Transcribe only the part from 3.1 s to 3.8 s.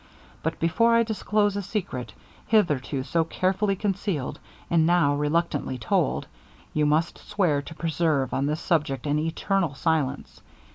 carefully